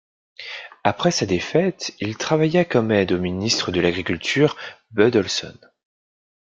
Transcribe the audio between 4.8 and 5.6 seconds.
Bud Olson.